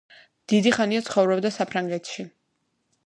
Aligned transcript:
დიდი 0.53 0.71
ხანი 0.77 1.01
ცხოვრობდა 1.09 1.53
საფრანგეთში. 1.59 2.27